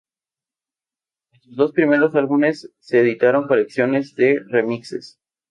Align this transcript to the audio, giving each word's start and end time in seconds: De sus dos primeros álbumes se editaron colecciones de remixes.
De 1.31 1.39
sus 1.41 1.55
dos 1.55 1.73
primeros 1.73 2.15
álbumes 2.15 2.71
se 2.79 3.01
editaron 3.01 3.45
colecciones 3.45 4.15
de 4.15 4.39
remixes. 4.47 5.19